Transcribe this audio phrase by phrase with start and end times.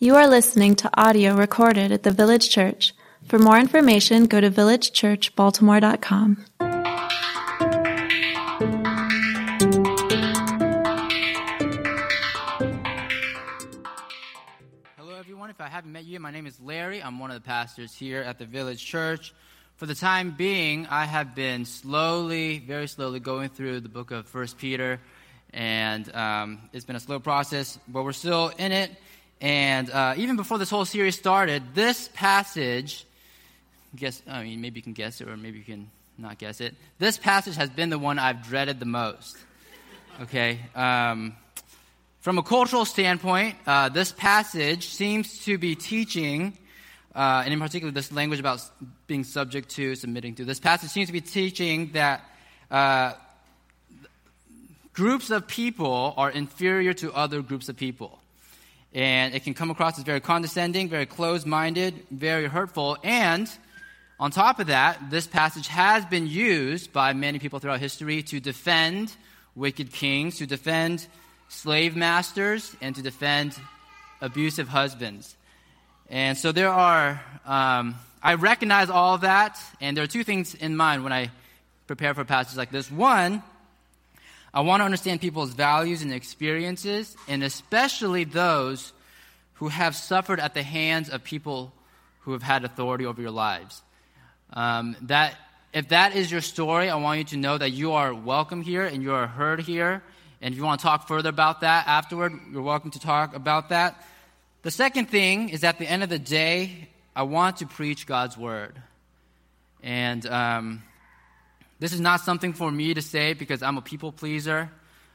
[0.00, 2.94] You are listening to audio recorded at the Village Church.
[3.26, 6.44] For more information, go to villagechurchbaltimore.com.
[14.96, 15.50] Hello, everyone.
[15.50, 17.02] If I haven't met you, my name is Larry.
[17.02, 19.34] I'm one of the pastors here at the Village Church.
[19.78, 24.28] For the time being, I have been slowly, very slowly going through the book of
[24.28, 25.00] First Peter,
[25.52, 28.92] and um, it's been a slow process, but we're still in it.
[29.40, 33.06] And uh, even before this whole series started, this passage,
[33.94, 36.74] guess, I mean, maybe you can guess it, or maybe you can not guess it.
[36.98, 39.36] This passage has been the one I've dreaded the most.
[40.22, 40.58] Okay.
[40.74, 41.36] Um,
[42.20, 46.58] from a cultural standpoint, uh, this passage seems to be teaching,
[47.14, 48.60] uh, and in particular, this language about
[49.06, 50.44] being subject to, submitting to.
[50.44, 52.22] This passage seems to be teaching that
[52.72, 53.12] uh,
[54.92, 58.18] groups of people are inferior to other groups of people.
[58.94, 62.96] And it can come across as very condescending, very closed minded, very hurtful.
[63.02, 63.50] And
[64.18, 68.40] on top of that, this passage has been used by many people throughout history to
[68.40, 69.14] defend
[69.54, 71.06] wicked kings, to defend
[71.48, 73.54] slave masters, and to defend
[74.20, 75.36] abusive husbands.
[76.10, 80.54] And so there are, um, I recognize all of that, and there are two things
[80.54, 81.30] in mind when I
[81.86, 82.90] prepare for a passage like this.
[82.90, 83.42] One,
[84.52, 88.92] I want to understand people's values and experiences, and especially those
[89.54, 91.72] who have suffered at the hands of people
[92.20, 93.82] who have had authority over your lives.
[94.52, 95.34] Um, that
[95.72, 98.84] if that is your story, I want you to know that you are welcome here
[98.84, 100.02] and you are heard here.
[100.40, 103.68] And if you want to talk further about that afterward, you're welcome to talk about
[103.68, 104.02] that.
[104.62, 108.38] The second thing is at the end of the day, I want to preach God's
[108.38, 108.80] word.
[109.82, 110.82] And um,
[111.80, 114.70] this is not something for me to say because I'm a people pleaser,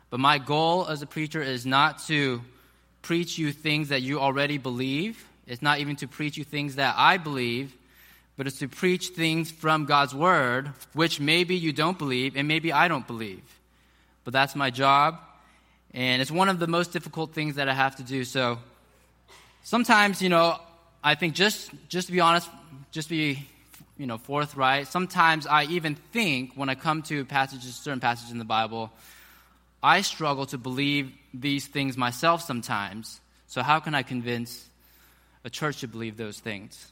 [0.10, 2.42] but my goal as a preacher is not to
[3.02, 5.26] preach you things that you already believe.
[5.46, 7.76] It's not even to preach you things that I believe,
[8.38, 12.72] but it's to preach things from God's word, which maybe you don't believe and maybe
[12.72, 13.44] I don't believe.
[14.24, 15.20] But that's my job,
[15.94, 18.24] and it's one of the most difficult things that I have to do.
[18.24, 18.60] So
[19.64, 20.60] sometimes, you know,
[21.04, 22.50] I think just just to be honest,
[22.92, 23.46] just be
[24.04, 24.86] you know, forthright.
[24.90, 28.92] Sometimes I even think when I come to passages, certain passages in the Bible,
[29.82, 33.22] I struggle to believe these things myself sometimes.
[33.48, 34.68] So how can I convince
[35.46, 36.92] a church to believe those things?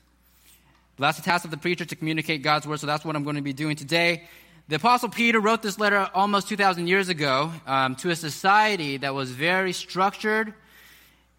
[0.96, 2.80] But that's the task of the preacher to communicate God's word.
[2.80, 4.24] So that's what I'm going to be doing today.
[4.70, 9.14] The Apostle Peter wrote this letter almost 2,000 years ago um, to a society that
[9.14, 10.54] was very structured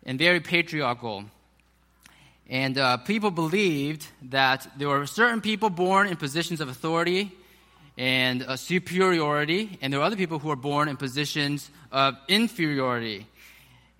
[0.04, 1.24] and very patriarchal.
[2.48, 7.32] And uh, people believed that there were certain people born in positions of authority
[7.96, 13.26] and uh, superiority, and there were other people who were born in positions of inferiority.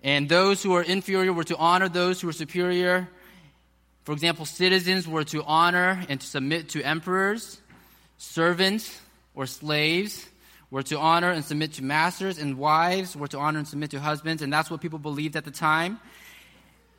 [0.03, 3.07] And those who were inferior were to honor those who were superior.
[4.03, 7.61] For example, citizens were to honor and to submit to emperors,
[8.17, 8.99] servants
[9.35, 10.27] or slaves
[10.69, 13.99] were to honor and submit to masters, and wives were to honor and submit to
[13.99, 15.99] husbands, and that's what people believed at the time.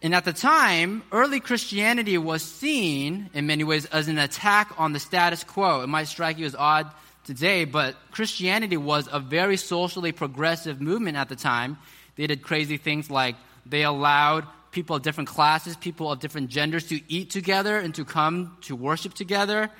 [0.02, 4.92] And at the time, early Christianity was seen in many ways as an attack on
[4.92, 5.80] the status quo.
[5.80, 6.90] It might strike you as odd
[7.24, 11.78] today, but Christianity was a very socially progressive movement at the time.
[12.16, 16.88] They did crazy things like they allowed people of different classes, people of different genders
[16.88, 19.70] to eat together and to come to worship together.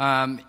[0.00, 0.40] Um,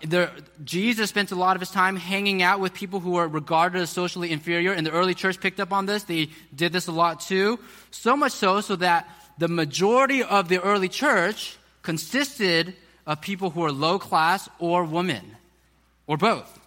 [0.64, 3.90] Jesus spent a lot of his time hanging out with people who were regarded as
[3.90, 6.04] socially inferior, and the early church picked up on this.
[6.04, 7.58] They did this a lot too.
[7.90, 12.74] So much so, so that the majority of the early church consisted
[13.06, 15.36] of people who were low class or women,
[16.06, 16.58] or both.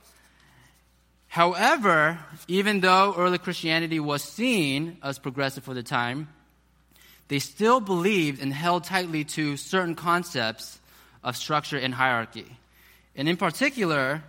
[1.28, 6.30] However, even though early Christianity was seen as progressive for the time,
[7.30, 10.80] they still believed and held tightly to certain concepts
[11.24, 12.46] of structure and hierarchy.
[13.16, 14.24] And in particular,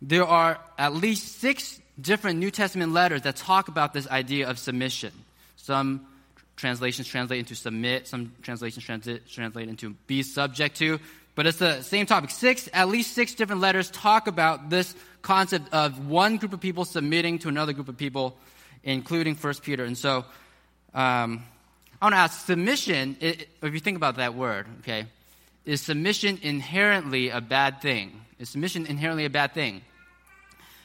[0.00, 4.58] there are at least six different New Testament letters that talk about this idea of
[4.58, 5.12] submission.
[5.56, 6.06] Some
[6.56, 10.98] translations translate into submit, some translations translate, into be subject to,
[11.34, 12.30] but it's the same topic.
[12.30, 16.84] Six, at least six different letters talk about this concept of one group of people
[16.84, 18.36] submitting to another group of people,
[18.82, 19.84] including First Peter.
[19.84, 20.24] And so,
[20.94, 21.42] um,
[22.00, 25.06] I want to ask submission, it, if you think about that word, okay,
[25.64, 28.20] is submission inherently a bad thing?
[28.38, 29.82] Is submission inherently a bad thing?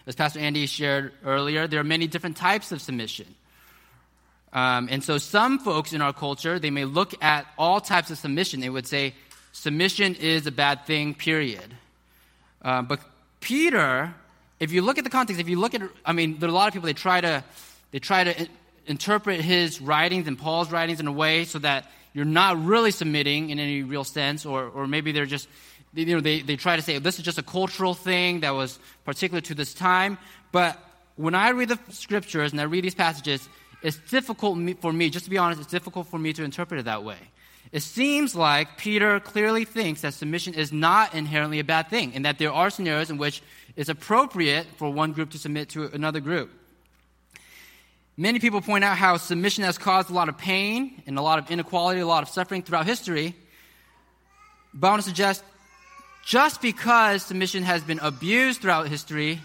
[0.06, 3.27] As Pastor Andy shared earlier, there are many different types of submission.
[4.53, 8.18] Um, and so some folks in our culture, they may look at all types of
[8.18, 8.62] submission.
[8.62, 9.13] They would say,
[9.51, 11.75] submission is a bad thing, period.
[12.62, 13.01] Uh, but
[13.41, 14.13] Peter,
[14.59, 16.56] if you look at the context, if you look at, I mean, there are a
[16.56, 17.44] lot of people, they try to,
[17.91, 18.47] they try to
[18.87, 23.49] interpret his writings and Paul's writings in a way so that you're not really submitting
[23.51, 25.47] in any real sense, or, or maybe they're just,
[25.93, 28.79] you know, they, they try to say this is just a cultural thing that was
[29.05, 30.17] particular to this time.
[30.51, 30.79] But
[31.15, 33.47] when I read the scriptures and I read these passages,
[33.83, 36.83] it's difficult for me, just to be honest, it's difficult for me to interpret it
[36.83, 37.17] that way.
[37.71, 42.25] It seems like Peter clearly thinks that submission is not inherently a bad thing, and
[42.25, 43.43] that there are scenarios in which
[43.75, 46.49] it's appropriate for one group to submit to another group.
[48.19, 51.37] Many people point out how submission has caused a lot of pain and a lot
[51.37, 53.35] of inequality, a lot of suffering throughout history.
[54.73, 55.43] But I want to suggest
[56.25, 59.39] just because submission has been abused throughout history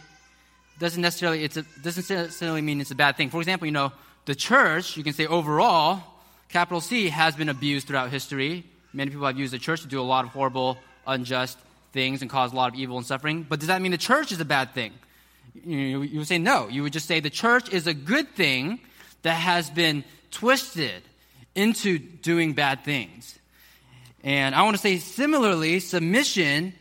[0.79, 3.29] doesn't necessarily, it's a, doesn't necessarily mean it's a bad thing.
[3.29, 3.93] For example, you know,
[4.25, 6.03] the church, you can say overall,
[6.49, 8.65] capital C, has been abused throughout history.
[8.95, 11.59] Many people have used the church to do a lot of horrible, unjust
[11.93, 13.45] things and cause a lot of evil and suffering.
[13.47, 14.93] But does that mean the church is a bad thing?
[15.55, 16.69] You, you would say no.
[16.69, 18.81] You would just say the church is a good thing
[19.23, 21.03] that has been twisted
[21.55, 23.39] into doing bad things.
[24.25, 26.75] And I want to say similarly, submission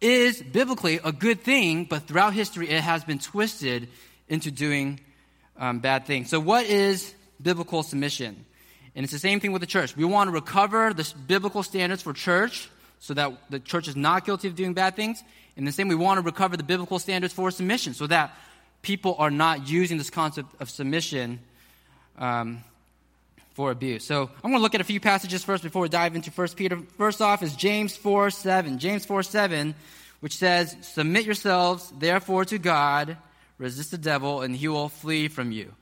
[0.00, 3.88] is biblically a good thing, but throughout history it has been twisted
[4.28, 5.00] into doing
[5.58, 6.30] um, bad things.
[6.30, 8.44] So, what is biblical submission?
[8.94, 9.96] And it's the same thing with the church.
[9.96, 14.24] We want to recover the biblical standards for church so that the church is not
[14.24, 15.22] guilty of doing bad things.
[15.56, 18.36] In the same, we want to recover the biblical standards for submission so that
[18.82, 21.40] people are not using this concept of submission
[22.18, 22.62] um,
[23.54, 24.04] for abuse.
[24.04, 26.48] So I'm going to look at a few passages first before we dive into 1
[26.56, 26.78] Peter.
[26.98, 28.78] First off is James 4 7.
[28.78, 29.74] James 4 7,
[30.20, 33.16] which says, Submit yourselves, therefore, to God,
[33.56, 35.72] resist the devil, and he will flee from you.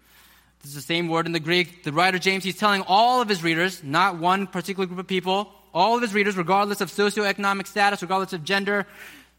[0.63, 1.83] This is the same word in the Greek.
[1.83, 5.53] The writer James, he's telling all of his readers, not one particular group of people,
[5.75, 8.87] all of his readers, regardless of socioeconomic status, regardless of gender,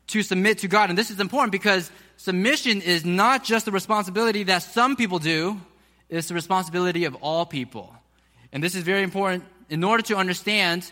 [0.07, 0.89] to submit to God.
[0.89, 5.59] And this is important because submission is not just the responsibility that some people do,
[6.09, 7.93] it's the responsibility of all people.
[8.51, 9.43] And this is very important.
[9.69, 10.89] In order to understand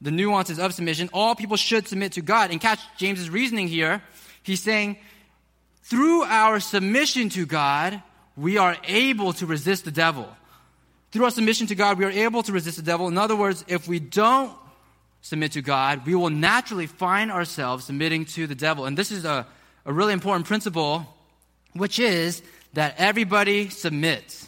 [0.00, 2.50] the nuances of submission, all people should submit to God.
[2.50, 4.02] And catch James's reasoning here.
[4.42, 4.98] He's saying,
[5.82, 8.02] through our submission to God,
[8.36, 10.28] we are able to resist the devil.
[11.10, 13.08] Through our submission to God, we are able to resist the devil.
[13.08, 14.52] In other words, if we don't
[15.24, 18.84] submit to God, we will naturally find ourselves submitting to the devil.
[18.84, 19.46] And this is a,
[19.86, 21.06] a really important principle,
[21.72, 22.42] which is
[22.74, 24.46] that everybody submits.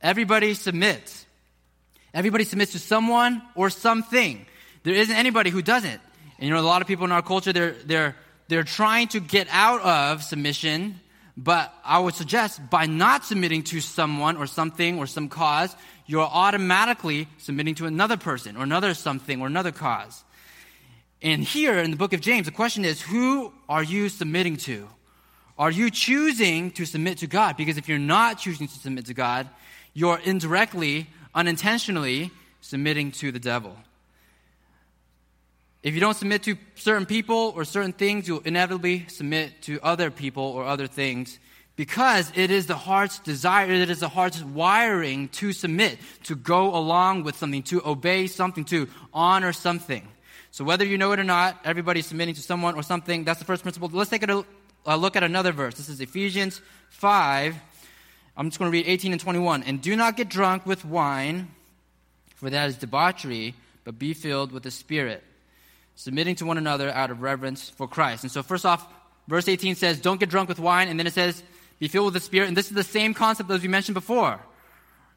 [0.00, 1.26] Everybody submits.
[2.14, 4.46] Everybody submits to someone or something.
[4.84, 6.00] There isn't anybody who doesn't.
[6.38, 8.14] And you know, a lot of people in our culture, they're, they're,
[8.46, 11.00] they're trying to get out of submission,
[11.36, 15.74] but I would suggest by not submitting to someone or something or some cause,
[16.06, 20.24] you're automatically submitting to another person or another something or another cause.
[21.22, 24.88] And here in the book of James, the question is who are you submitting to?
[25.58, 27.56] Are you choosing to submit to God?
[27.56, 29.48] Because if you're not choosing to submit to God,
[29.94, 32.30] you're indirectly, unintentionally
[32.60, 33.76] submitting to the devil.
[35.82, 40.10] If you don't submit to certain people or certain things, you'll inevitably submit to other
[40.10, 41.38] people or other things
[41.76, 46.74] because it is the heart's desire, it is the heart's wiring to submit, to go
[46.74, 50.06] along with something, to obey something, to honor something.
[50.52, 53.24] So whether you know it or not, everybody's submitting to someone or something.
[53.24, 53.90] That's the first principle.
[53.92, 54.44] Let's take a, a
[54.86, 55.74] uh, look at another verse.
[55.74, 56.60] This is Ephesians
[56.90, 57.56] 5.
[58.36, 59.64] I'm just going to read 18 and 21.
[59.64, 61.48] And do not get drunk with wine,
[62.36, 65.24] for that is debauchery, but be filled with the Spirit,
[65.96, 68.22] submitting to one another out of reverence for Christ.
[68.22, 68.86] And so, first off,
[69.26, 70.88] verse 18 says, Don't get drunk with wine.
[70.88, 71.42] And then it says,
[71.78, 72.48] be filled with the Spirit.
[72.48, 74.40] And this is the same concept as we mentioned before.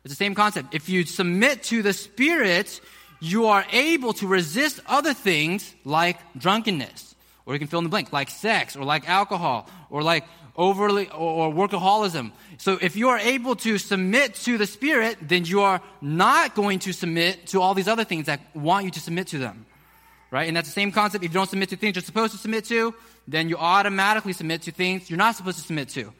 [0.03, 0.73] It's the same concept.
[0.73, 2.79] If you submit to the Spirit,
[3.19, 7.89] you are able to resist other things like drunkenness, or you can fill in the
[7.89, 12.31] blank, like sex, or like alcohol, or like overly, or, or workaholism.
[12.57, 16.79] So if you are able to submit to the Spirit, then you are not going
[16.79, 19.65] to submit to all these other things that want you to submit to them.
[20.29, 20.47] Right?
[20.47, 21.23] And that's the same concept.
[21.23, 22.93] If you don't submit to things you're supposed to submit to,
[23.27, 26.13] then you automatically submit to things you're not supposed to submit to.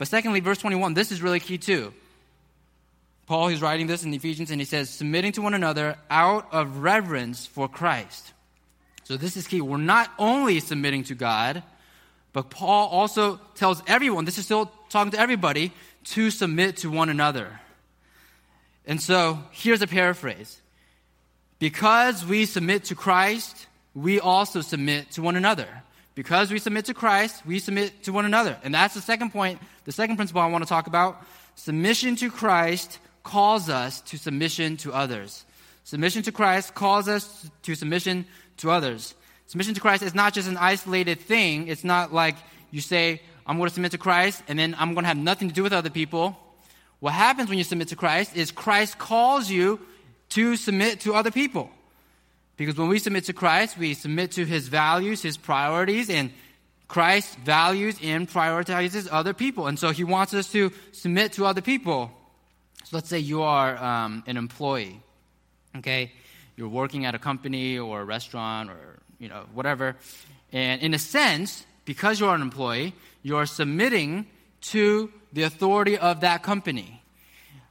[0.00, 1.92] But secondly, verse 21, this is really key too.
[3.26, 6.78] Paul, he's writing this in Ephesians, and he says, submitting to one another out of
[6.78, 8.32] reverence for Christ.
[9.04, 9.60] So this is key.
[9.60, 11.62] We're not only submitting to God,
[12.32, 15.70] but Paul also tells everyone, this is still talking to everybody,
[16.04, 17.60] to submit to one another.
[18.86, 20.62] And so here's a paraphrase
[21.58, 25.68] Because we submit to Christ, we also submit to one another.
[26.20, 28.58] Because we submit to Christ, we submit to one another.
[28.62, 31.24] And that's the second point, the second principle I want to talk about.
[31.54, 35.46] Submission to Christ calls us to submission to others.
[35.84, 38.26] Submission to Christ calls us to submission
[38.58, 39.14] to others.
[39.46, 41.68] Submission to Christ is not just an isolated thing.
[41.68, 42.36] It's not like
[42.70, 45.48] you say, I'm going to submit to Christ and then I'm going to have nothing
[45.48, 46.36] to do with other people.
[46.98, 49.80] what happens when you submit to Christ is Christ calls you
[50.36, 51.70] to submit to other people.
[52.60, 56.30] Because when we submit to Christ, we submit to his values, his priorities, and
[56.88, 59.66] Christ values and prioritizes other people.
[59.66, 62.10] And so he wants us to submit to other people.
[62.84, 65.00] So let's say you are um, an employee,
[65.78, 66.12] okay?
[66.54, 69.96] You're working at a company or a restaurant or, you know, whatever.
[70.52, 74.26] And in a sense, because you're an employee, you're submitting
[74.72, 77.00] to the authority of that company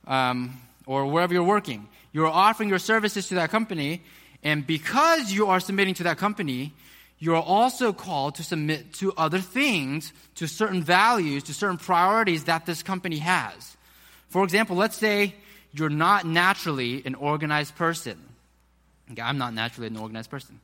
[0.07, 1.87] um, or wherever you're working.
[2.11, 4.01] You're offering your services to that company,
[4.43, 6.73] and because you are submitting to that company,
[7.19, 12.45] you are also called to submit to other things, to certain values, to certain priorities
[12.45, 13.75] that this company has.
[14.29, 15.35] For example, let's say
[15.73, 18.17] you're not naturally an organized person.
[19.11, 20.61] Okay, I'm not naturally an organized person.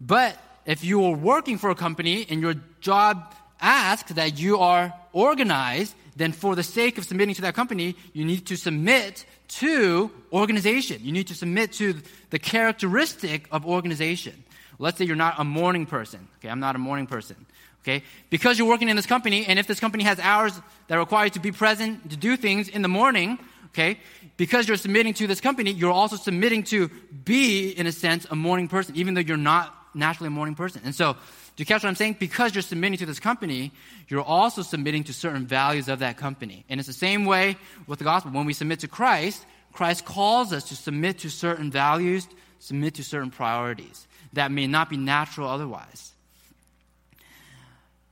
[0.00, 4.92] But if you are working for a company and your job asks that you are
[5.12, 10.10] organized, then for the sake of submitting to that company, you need to submit to
[10.32, 11.00] organization.
[11.02, 11.94] You need to submit to
[12.30, 14.44] the characteristic of organization.
[14.78, 16.28] Let's say you're not a morning person.
[16.38, 17.46] Okay, I'm not a morning person.
[17.82, 21.26] Okay, because you're working in this company, and if this company has hours that require
[21.26, 23.98] you to be present to do things in the morning, okay,
[24.38, 26.88] because you're submitting to this company, you're also submitting to
[27.24, 30.80] be, in a sense, a morning person, even though you're not naturally a morning person.
[30.84, 31.16] And so
[31.56, 32.16] do you catch what I'm saying?
[32.18, 33.72] Because you're submitting to this company,
[34.08, 36.64] you're also submitting to certain values of that company.
[36.68, 37.56] And it's the same way
[37.86, 38.32] with the gospel.
[38.32, 42.26] When we submit to Christ, Christ calls us to submit to certain values,
[42.58, 46.12] submit to certain priorities that may not be natural otherwise.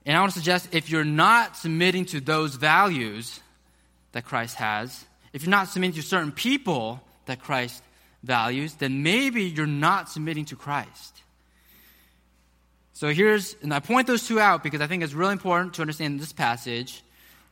[0.06, 3.40] And I want to suggest if you're not submitting to those values
[4.12, 7.82] that Christ has, if you're not submitting to certain people that Christ
[8.22, 11.21] values, then maybe you're not submitting to Christ.
[12.94, 15.82] So here's, and I point those two out because I think it's really important to
[15.82, 17.02] understand this passage.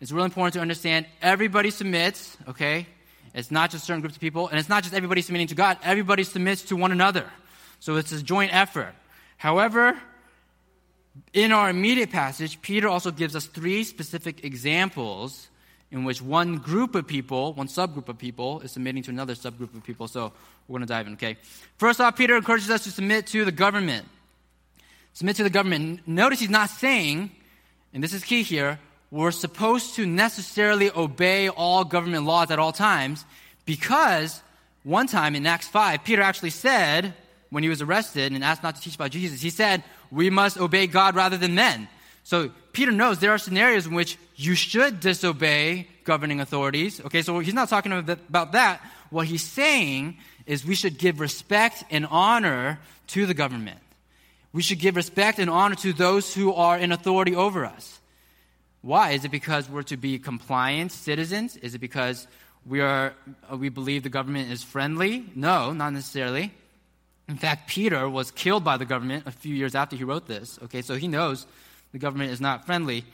[0.00, 2.86] It's really important to understand everybody submits, okay?
[3.34, 5.78] It's not just certain groups of people, and it's not just everybody submitting to God,
[5.82, 7.26] everybody submits to one another.
[7.78, 8.94] So it's a joint effort.
[9.36, 9.98] However,
[11.32, 15.48] in our immediate passage, Peter also gives us three specific examples
[15.90, 19.74] in which one group of people, one subgroup of people, is submitting to another subgroup
[19.74, 20.06] of people.
[20.06, 20.32] So
[20.68, 21.36] we're going to dive in, okay?
[21.78, 24.06] First off, Peter encourages us to submit to the government
[25.12, 26.06] submit to the government.
[26.06, 27.30] Notice he's not saying,
[27.92, 28.78] and this is key here,
[29.10, 33.24] we're supposed to necessarily obey all government laws at all times
[33.64, 34.40] because
[34.84, 37.14] one time in Acts 5, Peter actually said,
[37.50, 40.58] when he was arrested and asked not to teach about Jesus, he said, We must
[40.58, 41.88] obey God rather than men.
[42.22, 47.00] So Peter knows there are scenarios in which you should disobey governing authorities.
[47.00, 48.80] Okay, so he's not talking about that.
[49.10, 53.80] What he's saying is we should give respect and honor to the government.
[54.52, 58.00] We should give respect and honor to those who are in authority over us.
[58.82, 59.10] Why?
[59.10, 61.56] Is it because we're to be compliant citizens?
[61.56, 62.26] Is it because
[62.66, 63.14] we, are,
[63.50, 65.24] uh, we believe the government is friendly?
[65.34, 66.52] No, not necessarily.
[67.28, 70.58] In fact, Peter was killed by the government a few years after he wrote this.
[70.64, 71.46] Okay, so he knows
[71.92, 73.04] the government is not friendly.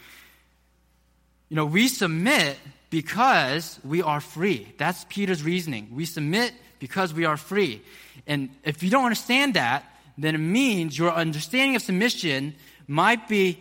[1.48, 2.56] You know, we submit
[2.88, 4.72] because we are free.
[4.78, 5.88] That's Peter's reasoning.
[5.92, 7.82] We submit because we are free.
[8.26, 9.84] And if you don't understand that,
[10.18, 12.54] then it means your understanding of submission
[12.87, 13.58] might be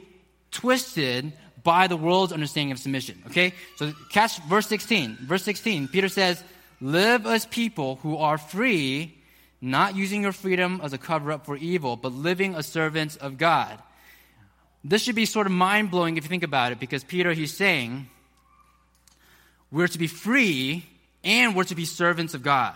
[0.51, 1.33] twisted
[1.63, 3.21] by the world's understanding of submission.
[3.27, 3.53] Okay?
[3.75, 5.17] So catch verse 16.
[5.21, 6.43] Verse 16, Peter says,
[6.79, 9.15] Live as people who are free,
[9.61, 13.37] not using your freedom as a cover up for evil, but living as servants of
[13.37, 13.81] God.
[14.83, 17.55] This should be sort of mind blowing if you think about it, because Peter, he's
[17.55, 18.07] saying,
[19.71, 20.85] we're to be free
[21.23, 22.75] and we're to be servants of God.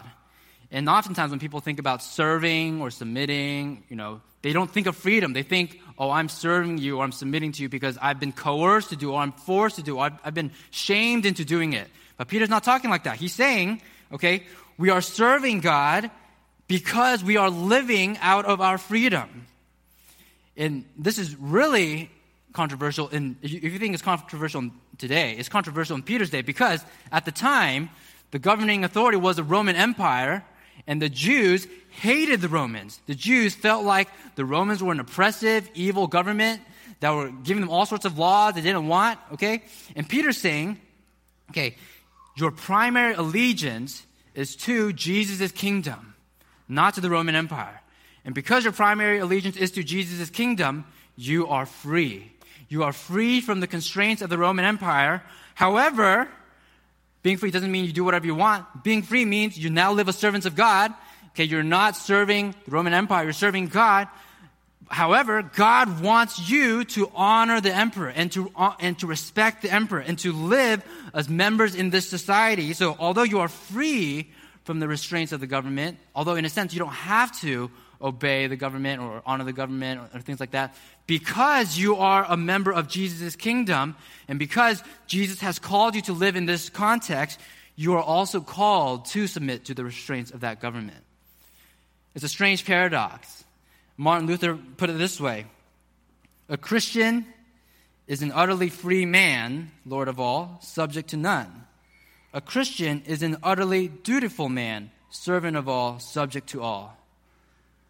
[0.71, 4.95] And oftentimes when people think about serving or submitting, you know, they don't think of
[4.95, 5.33] freedom.
[5.33, 8.89] They think, oh, I'm serving you or I'm submitting to you because I've been coerced
[8.91, 11.87] to do or I'm forced to do or I've, I've been shamed into doing it.
[12.17, 13.17] But Peter's not talking like that.
[13.17, 14.43] He's saying, okay,
[14.77, 16.09] we are serving God
[16.67, 19.47] because we are living out of our freedom.
[20.55, 22.09] And this is really
[22.53, 23.09] controversial.
[23.09, 27.31] And if you think it's controversial today, it's controversial in Peter's day because at the
[27.31, 27.89] time,
[28.31, 30.45] the governing authority was the Roman Empire
[30.87, 32.99] and the Jews hated the Romans.
[33.05, 36.61] The Jews felt like the Romans were an oppressive, evil government
[36.99, 39.63] that were giving them all sorts of laws they didn't want, okay?
[39.95, 40.79] And Peter's saying,
[41.51, 41.75] okay,
[42.35, 46.15] your primary allegiance is to Jesus' kingdom,
[46.67, 47.81] not to the Roman Empire.
[48.25, 52.31] And because your primary allegiance is to Jesus' kingdom, you are free.
[52.67, 55.23] You are free from the constraints of the Roman Empire.
[55.55, 56.29] However,
[57.21, 58.83] being free doesn't mean you do whatever you want.
[58.83, 60.93] Being free means you now live as servants of God.
[61.29, 64.07] Okay, you're not serving the Roman Empire, you're serving God.
[64.89, 69.71] However, God wants you to honor the emperor and to, uh, and to respect the
[69.71, 70.83] emperor and to live
[71.13, 72.73] as members in this society.
[72.73, 74.31] So, although you are free
[74.63, 77.69] from the restraints of the government, although in a sense you don't have to
[78.01, 80.75] obey the government or honor the government or, or things like that,
[81.07, 83.95] because you are a member of Jesus' kingdom
[84.27, 87.39] and because Jesus has called you to live in this context,
[87.75, 91.03] you are also called to submit to the restraints of that government.
[92.15, 93.43] It's a strange paradox.
[93.97, 95.45] Martin Luther put it this way
[96.47, 97.25] A Christian
[98.07, 101.65] is an utterly free man, Lord of all, subject to none.
[102.33, 106.98] A Christian is an utterly dutiful man, servant of all, subject to all.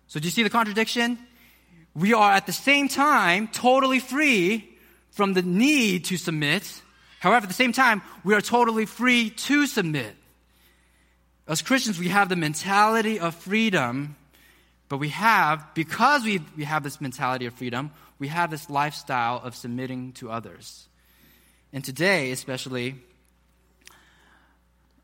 [0.10, 1.18] So, do you see the contradiction?
[1.96, 4.70] We are at the same time totally free
[5.12, 6.82] from the need to submit.
[7.20, 10.16] However, at the same time, we are totally free to submit.
[11.48, 14.18] As Christians, we have the mentality of freedom
[14.90, 19.40] but we have, because we, we have this mentality of freedom, we have this lifestyle
[19.44, 20.88] of submitting to others.
[21.72, 22.96] And today, especially,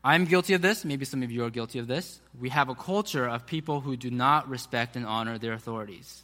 [0.06, 0.84] I'm guilty of this.
[0.84, 2.20] Maybe some of you are guilty of this.
[2.38, 6.22] We have a culture of people who do not respect and honor their authorities.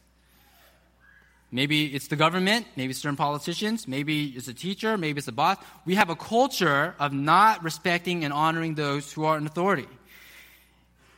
[1.50, 5.58] Maybe it's the government, maybe certain politicians, maybe it's a teacher, maybe it's a boss.
[5.84, 9.88] We have a culture of not respecting and honoring those who are in authority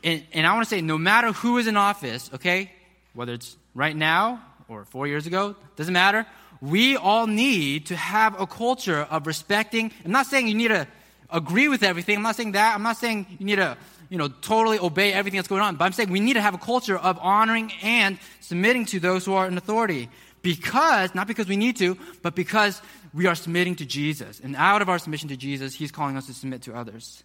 [0.05, 2.71] and, and I want to say, no matter who is in office, okay,
[3.15, 6.27] whether it's right now or four years ago, doesn't matter.
[6.61, 9.91] We all need to have a culture of respecting.
[10.05, 10.87] I'm not saying you need to
[11.35, 12.17] agree with everything.
[12.17, 12.75] I'm not saying that.
[12.75, 13.77] I'm not saying you need to,
[14.09, 15.77] you know, totally obey everything that's going on.
[15.77, 19.27] But I'm saying we need to have a culture of honoring and submitting to those
[19.27, 20.09] who are in authority.
[20.41, 22.81] Because, not because we need to, but because
[23.13, 24.41] we are submitting to Jesus.
[24.41, 27.23] And out of our submission to Jesus, He's calling us to submit to others.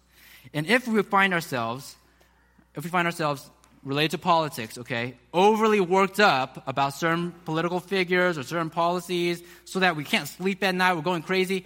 [0.52, 1.96] And if we find ourselves
[2.74, 3.50] if we find ourselves
[3.82, 9.80] related to politics, okay, overly worked up about certain political figures or certain policies so
[9.80, 11.64] that we can't sleep at night, we're going crazy,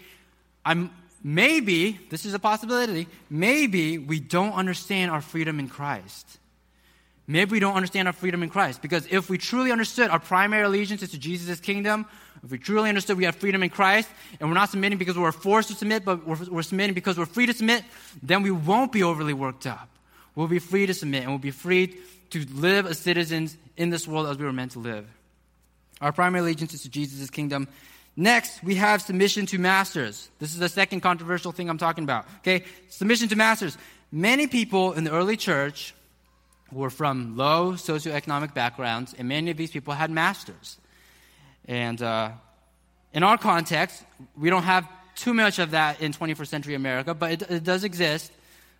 [0.64, 0.90] I'm
[1.24, 6.38] maybe, this is a possibility, maybe we don't understand our freedom in Christ.
[7.26, 8.82] Maybe we don't understand our freedom in Christ.
[8.82, 12.04] Because if we truly understood our primary allegiance is to Jesus' kingdom,
[12.44, 14.08] if we truly understood we have freedom in Christ,
[14.38, 17.24] and we're not submitting because we're forced to submit, but we're, we're submitting because we're
[17.24, 17.82] free to submit,
[18.22, 19.88] then we won't be overly worked up.
[20.34, 21.96] We'll be free to submit and we'll be free
[22.30, 25.06] to live as citizens in this world as we were meant to live.
[26.00, 27.68] Our primary allegiance is to Jesus' kingdom.
[28.16, 30.30] Next, we have submission to masters.
[30.38, 32.26] This is the second controversial thing I'm talking about.
[32.38, 32.64] Okay?
[32.88, 33.76] Submission to masters.
[34.12, 35.94] Many people in the early church
[36.70, 40.78] were from low socioeconomic backgrounds, and many of these people had masters.
[41.66, 42.30] And uh,
[43.12, 44.04] in our context,
[44.36, 47.84] we don't have too much of that in 21st century America, but it, it does
[47.84, 48.30] exist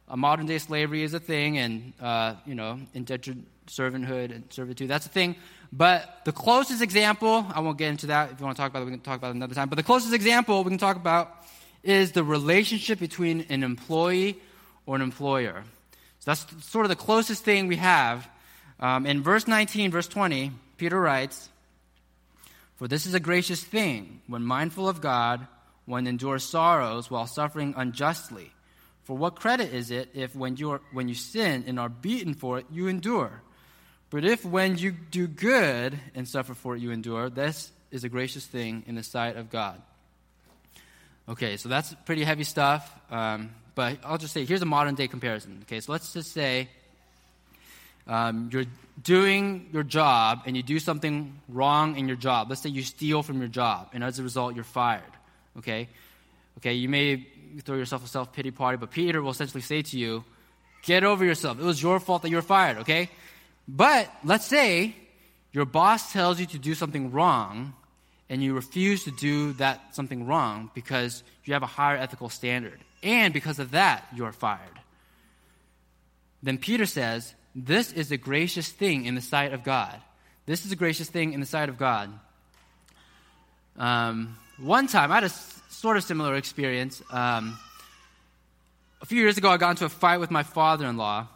[0.08, 4.88] uh, modern day slavery is a thing, and uh, you know, indentured servanthood and servitude
[4.88, 5.36] that's the thing.
[5.72, 8.30] But the closest example, I won't get into that.
[8.30, 9.68] If you want to talk about it, we can talk about it another time.
[9.68, 11.44] But the closest example we can talk about
[11.82, 14.38] is the relationship between an employee
[14.86, 15.64] or an employer.
[16.20, 18.28] So that's sort of the closest thing we have.
[18.80, 21.48] Um, in verse 19, verse 20, Peter writes,
[22.76, 25.46] For this is a gracious thing when mindful of God,
[25.86, 28.52] one endures sorrows while suffering unjustly.
[29.04, 32.32] For what credit is it if when you, are, when you sin and are beaten
[32.32, 33.42] for it, you endure?
[34.14, 38.08] But if when you do good and suffer for it, you endure, this is a
[38.08, 39.82] gracious thing in the sight of God.
[41.28, 42.88] Okay, so that's pretty heavy stuff.
[43.10, 45.62] Um, but I'll just say here's a modern day comparison.
[45.62, 46.68] Okay, so let's just say
[48.06, 48.66] um, you're
[49.02, 52.48] doing your job and you do something wrong in your job.
[52.48, 55.02] Let's say you steal from your job, and as a result, you're fired.
[55.58, 55.88] Okay,
[56.58, 57.26] okay, you may
[57.64, 60.24] throw yourself a self pity party, but Peter will essentially say to you,
[60.84, 61.58] Get over yourself.
[61.58, 63.08] It was your fault that you were fired, okay?
[63.66, 64.94] But let's say
[65.52, 67.74] your boss tells you to do something wrong
[68.28, 72.80] and you refuse to do that something wrong because you have a higher ethical standard.
[73.02, 74.60] And because of that, you're fired.
[76.42, 80.00] Then Peter says, This is a gracious thing in the sight of God.
[80.46, 82.10] This is a gracious thing in the sight of God.
[83.76, 85.32] Um, one time, I had a
[85.70, 87.02] sort of similar experience.
[87.10, 87.58] Um,
[89.02, 91.28] a few years ago, I got into a fight with my father in law.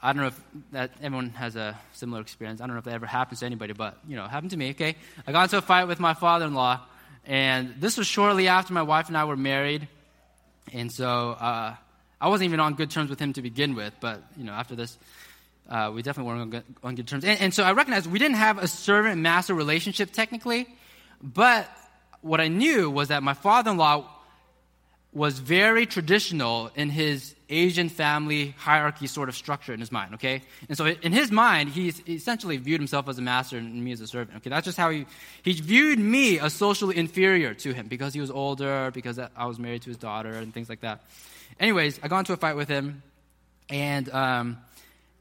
[0.00, 0.40] I don't know if
[0.72, 2.60] that everyone has a similar experience.
[2.60, 4.56] I don't know if that ever happens to anybody, but you know, it happened to
[4.56, 4.70] me.
[4.70, 6.80] Okay, I got into a fight with my father-in-law,
[7.26, 9.88] and this was shortly after my wife and I were married,
[10.72, 11.74] and so uh,
[12.20, 13.92] I wasn't even on good terms with him to begin with.
[14.00, 14.96] But you know, after this,
[15.68, 17.24] uh, we definitely weren't on good, on good terms.
[17.24, 20.68] And, and so I recognized we didn't have a servant-master relationship technically,
[21.20, 21.68] but
[22.20, 24.08] what I knew was that my father in law
[25.12, 30.42] was very traditional in his Asian family hierarchy sort of structure in his mind, okay?
[30.68, 34.02] And so in his mind, he essentially viewed himself as a master and me as
[34.02, 34.50] a servant, okay?
[34.50, 35.06] That's just how he,
[35.42, 39.58] he viewed me as socially inferior to him because he was older, because I was
[39.58, 41.00] married to his daughter, and things like that.
[41.58, 43.02] Anyways, I got into a fight with him,
[43.70, 44.58] and um,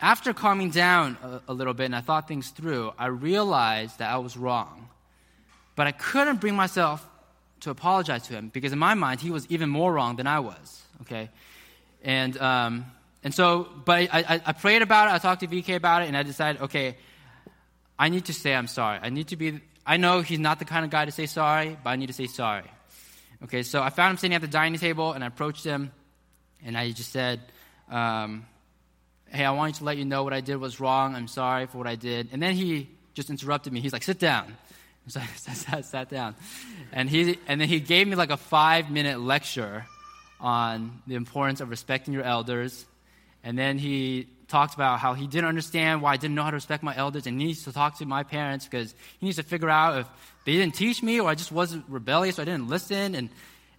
[0.02, 4.12] after calming down a, a little bit and I thought things through, I realized that
[4.12, 4.89] I was wrong.
[5.76, 7.08] But I couldn't bring myself
[7.62, 10.39] to apologize to him because in my mind, he was even more wrong than I
[10.39, 11.30] was, okay?
[12.04, 12.86] And, um,
[13.24, 16.15] and so, but I, I, prayed about it, I talked to VK about it, and
[16.15, 16.98] I decided, okay,
[17.98, 19.00] I need to say I'm sorry.
[19.02, 21.78] I need to be, I know he's not the kind of guy to say sorry,
[21.84, 22.70] but I need to say sorry.
[23.43, 25.91] Okay, so I found him sitting at the dining table, and I approached him,
[26.63, 27.41] and I just said,
[27.89, 28.46] um,
[29.30, 31.15] hey, I wanted to let you know what I did was wrong.
[31.15, 32.30] I'm sorry for what I did.
[32.32, 33.80] And then he just interrupted me.
[33.80, 34.56] He's like, sit down.
[35.10, 36.36] So I sat, sat down.
[36.91, 39.86] And, he, and then he gave me like a five minute lecture
[40.41, 42.86] on the importance of respecting your elders.
[43.41, 46.56] And then he talked about how he didn't understand why I didn't know how to
[46.56, 49.70] respect my elders and needs to talk to my parents because he needs to figure
[49.70, 50.08] out if
[50.46, 53.15] they didn't teach me or I just wasn't rebellious or I didn't listen.
[53.15, 53.30] And,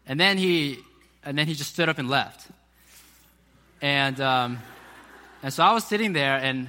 [0.06, 0.78] and, then, he,
[1.24, 2.50] and then he just stood up and left.
[3.82, 4.58] And, um,
[5.42, 6.68] and so I was sitting there and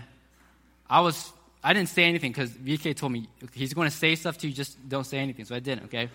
[0.90, 1.32] I was,
[1.64, 4.54] I didn't say anything because VK told me he's going to say stuff to you,
[4.54, 5.46] just don't say anything.
[5.46, 6.10] So I didn't, okay?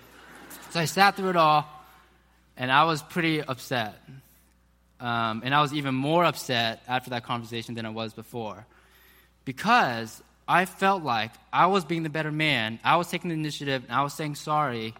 [0.70, 1.66] So I sat through it all
[2.56, 4.00] and I was pretty upset.
[5.00, 8.64] Um, and I was even more upset after that conversation than I was before
[9.44, 12.78] because I felt like I was being the better man.
[12.82, 14.94] I was taking the initiative and I was saying sorry,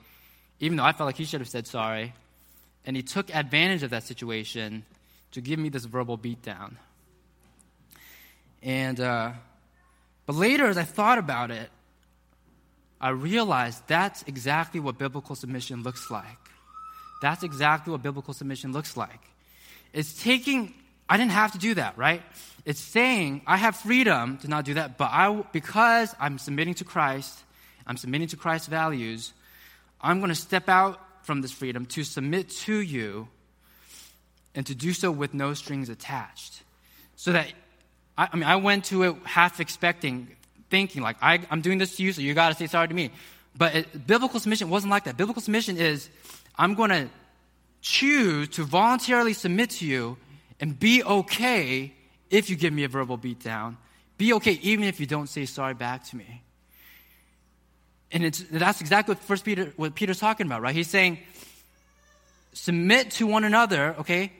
[0.61, 2.13] even though I felt like he should have said sorry.
[2.85, 4.85] And he took advantage of that situation
[5.33, 6.75] to give me this verbal beatdown.
[8.63, 9.33] And, uh,
[10.27, 11.71] but later, as I thought about it,
[13.01, 16.39] I realized that's exactly what biblical submission looks like.
[17.21, 19.21] That's exactly what biblical submission looks like.
[19.93, 20.75] It's taking,
[21.09, 22.23] I didn't have to do that, right?
[22.65, 26.85] It's saying I have freedom to not do that, but I, because I'm submitting to
[26.85, 27.39] Christ,
[27.87, 29.33] I'm submitting to Christ's values,
[30.01, 33.29] I'm going to step out from this freedom to submit to you
[34.55, 36.63] and to do so with no strings attached.
[37.17, 37.53] So that,
[38.17, 40.29] I, I mean, I went to it half expecting,
[40.71, 42.95] thinking, like, I, am doing this to you, so you got to say sorry to
[42.95, 43.11] me.
[43.57, 45.17] But it, biblical submission wasn't like that.
[45.17, 46.09] Biblical submission is,
[46.57, 47.09] I'm going to
[47.81, 50.17] choose to voluntarily submit to you
[50.61, 51.93] and be okay
[52.31, 53.77] if you give me a verbal beatdown.
[54.17, 56.43] Be okay even if you don't say sorry back to me.
[58.11, 60.75] And that's exactly what First Peter, what Peter's talking about, right?
[60.75, 61.19] He's saying,
[62.53, 64.33] submit to one another, okay,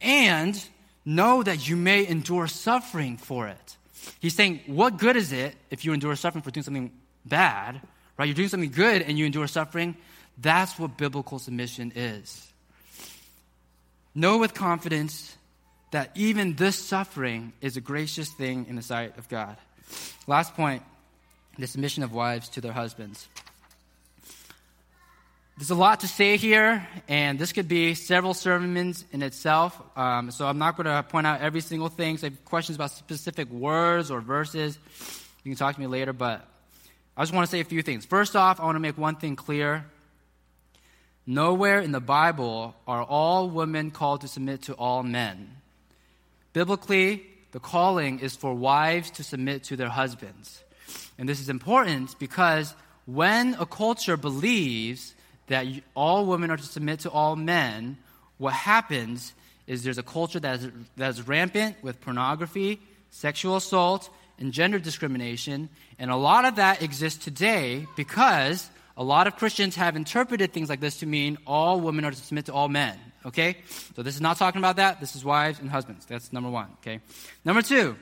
[0.00, 0.60] and
[1.04, 3.76] know that you may endure suffering for it.
[4.20, 6.92] He's saying, what good is it if you endure suffering for doing something
[7.24, 7.80] bad,
[8.16, 8.26] right?
[8.26, 9.96] You're doing something good and you endure suffering.
[10.38, 12.46] That's what biblical submission is.
[14.14, 15.36] Know with confidence
[15.90, 19.56] that even this suffering is a gracious thing in the sight of God.
[20.26, 20.82] Last point
[21.58, 23.28] the submission of wives to their husbands.
[25.60, 29.78] There's a lot to say here, and this could be several sermons in itself.
[29.94, 32.16] Um, so I'm not going to point out every single thing.
[32.16, 34.78] So if you have questions about specific words or verses,
[35.44, 36.14] you can talk to me later.
[36.14, 36.48] But
[37.14, 38.06] I just want to say a few things.
[38.06, 39.84] First off, I want to make one thing clear.
[41.26, 45.56] Nowhere in the Bible are all women called to submit to all men.
[46.54, 50.64] Biblically, the calling is for wives to submit to their husbands.
[51.18, 55.14] And this is important because when a culture believes
[55.50, 57.98] that all women are to submit to all men,
[58.38, 59.32] what happens
[59.66, 64.08] is there's a culture that is, that is rampant with pornography, sexual assault,
[64.38, 65.68] and gender discrimination.
[65.98, 70.68] And a lot of that exists today because a lot of Christians have interpreted things
[70.68, 72.96] like this to mean all women are to submit to all men.
[73.26, 73.56] Okay?
[73.96, 75.00] So this is not talking about that.
[75.00, 76.06] This is wives and husbands.
[76.06, 76.68] That's number one.
[76.80, 77.00] Okay?
[77.44, 77.96] Number two,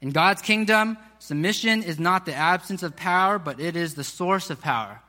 [0.00, 4.48] in God's kingdom, submission is not the absence of power, but it is the source
[4.48, 5.00] of power.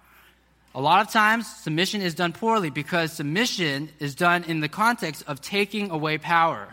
[0.78, 5.24] A lot of times, submission is done poorly because submission is done in the context
[5.26, 6.68] of taking away power.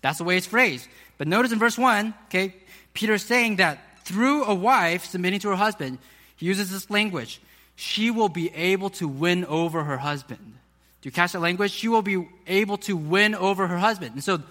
[0.00, 0.88] That's the way it's phrased.
[1.18, 2.54] But notice in verse 1, okay,
[2.94, 5.98] Peter is saying that through a wife submitting to her husband,
[6.36, 7.38] he uses this language.
[7.76, 10.40] She will be able to win over her husband.
[11.02, 11.70] Do you catch that language?
[11.70, 14.14] She will be able to win over her husband.
[14.14, 14.42] And so,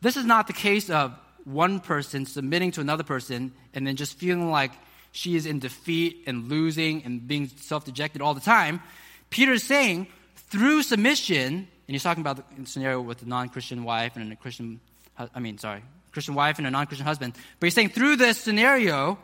[0.00, 1.12] this is not the case of
[1.42, 4.70] one person submitting to another person and then just feeling like
[5.14, 8.82] she is in defeat and losing and being self dejected all the time.
[9.30, 13.84] Peter is saying, through submission, and he's talking about the scenario with a non Christian
[13.84, 14.80] wife and a Christian,
[15.16, 17.34] I mean, sorry, Christian wife and a non Christian husband.
[17.60, 19.16] But he's saying, through this scenario,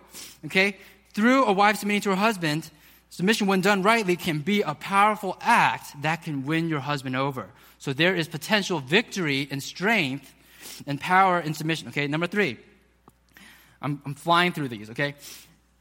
[0.47, 0.77] okay,
[1.13, 2.71] through a wife submitting to her husband,
[3.11, 7.49] submission, when done rightly, can be a powerful act that can win your husband over.
[7.79, 10.33] So there is potential victory and strength
[10.87, 11.89] and power in submission.
[11.89, 12.59] Okay, number three.
[13.83, 15.15] I'm, I'm flying through these, okay?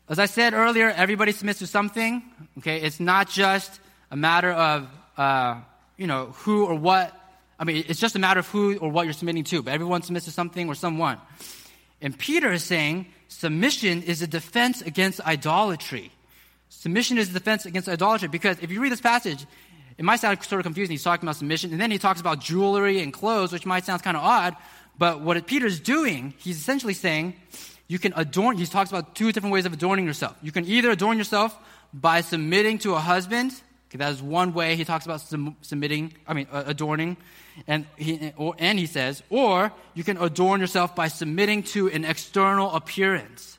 [0.09, 2.23] As I said earlier, everybody submits to something,
[2.57, 2.81] okay?
[2.81, 5.59] It's not just a matter of, uh,
[5.97, 7.13] you know, who or what.
[7.59, 10.01] I mean, it's just a matter of who or what you're submitting to, but everyone
[10.01, 11.19] submits to something or someone.
[12.01, 16.11] And Peter is saying submission is a defense against idolatry.
[16.69, 19.45] Submission is a defense against idolatry because if you read this passage,
[19.99, 20.93] it might sound sort of confusing.
[20.93, 24.01] He's talking about submission, and then he talks about jewelry and clothes, which might sound
[24.01, 24.55] kind of odd.
[24.97, 27.35] But what Peter's doing, he's essentially saying
[27.89, 30.37] you can adorn, he talks about two different ways of adorning yourself.
[30.41, 31.57] You can either adorn yourself
[31.91, 33.51] by submitting to a husband.
[33.89, 37.17] Okay, that is one way he talks about sum, submitting, I mean, uh, adorning.
[37.65, 42.05] And he, or, and he says, or you can adorn yourself by submitting to an
[42.05, 43.57] external appearance.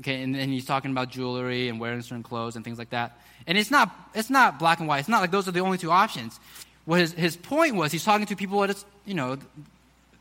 [0.00, 3.20] Okay, and then he's talking about jewelry and wearing certain clothes and things like that.
[3.46, 5.00] And it's not, it's not black and white.
[5.00, 6.40] It's not like those are the only two options.
[6.86, 9.36] What his, his point was, he's talking to people at, you know,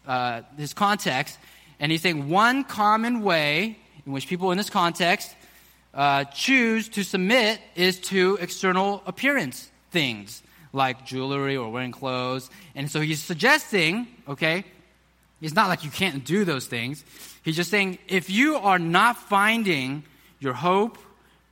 [0.06, 1.38] uh, his context,
[1.80, 5.36] and he's saying one common way in which people in this context
[5.94, 12.50] uh, choose to submit is to external appearance things like jewelry or wearing clothes.
[12.76, 14.64] And so he's suggesting, okay,
[15.42, 17.04] it's not like you can't do those things.
[17.44, 20.04] He's just saying if you are not finding
[20.40, 20.98] your hope,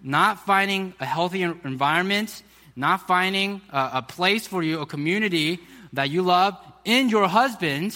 [0.01, 2.43] not finding a healthy environment,
[2.75, 5.59] not finding a, a place for you, a community
[5.93, 7.95] that you love in your husband,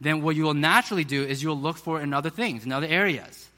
[0.00, 2.86] then what you will naturally do is you'll look for in other things, in other
[2.86, 3.48] areas.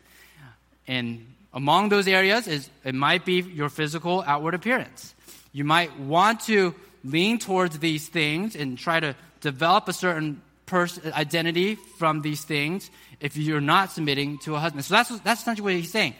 [0.87, 5.15] And among those areas is it might be your physical outward appearance.
[5.53, 6.75] You might want to
[7.05, 12.91] lean towards these things and try to develop a certain pers- identity from these things
[13.21, 14.85] if you're not submitting to a husband.
[14.85, 16.15] So that's, that's essentially what he's saying.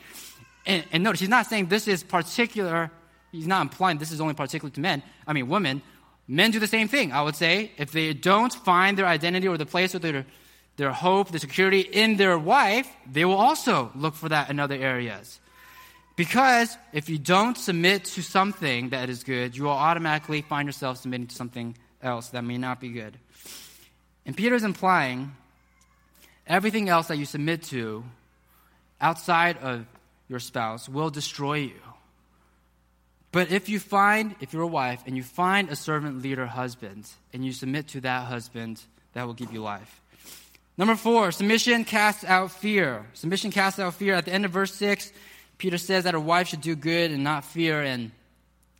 [0.65, 2.91] And, and notice, he's not saying this is particular,
[3.31, 5.81] he's not implying this is only particular to men, I mean women.
[6.31, 7.71] Men do the same thing, I would say.
[7.77, 10.25] If they don't find their identity or the place of their,
[10.77, 14.75] their hope, the security in their wife, they will also look for that in other
[14.75, 15.41] areas.
[16.15, 20.99] Because if you don't submit to something that is good, you will automatically find yourself
[20.99, 23.17] submitting to something else that may not be good.
[24.25, 25.35] And Peter is implying
[26.47, 28.05] everything else that you submit to
[29.01, 29.85] outside of
[30.29, 31.90] your spouse will destroy you.
[33.31, 37.09] But if you find, if you're a wife, and you find a servant leader husband,
[37.33, 38.81] and you submit to that husband,
[39.13, 40.01] that will give you life.
[40.77, 43.05] Number four, submission casts out fear.
[43.13, 44.15] Submission casts out fear.
[44.15, 45.11] At the end of verse 6,
[45.57, 47.81] Peter says that a wife should do good and not fear.
[47.81, 48.11] And,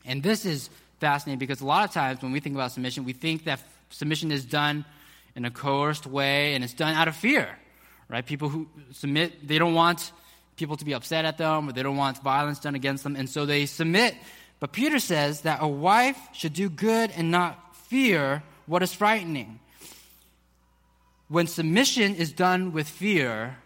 [0.05, 3.13] and this is fascinating because a lot of times when we think about submission, we
[3.13, 4.85] think that submission is done
[5.35, 7.47] in a coerced way, and it's done out of fear,
[8.09, 8.25] right?
[8.25, 10.11] People who submit, they don't want
[10.57, 13.29] people to be upset at them, or they don't want violence done against them, and
[13.29, 14.15] so they submit.
[14.61, 19.59] But Peter says that a wife should do good and not fear what is frightening.
[21.27, 23.57] When submission is done with fear,